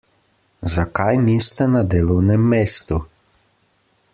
[0.75, 2.99] Zakaj niste na delovnem mestu?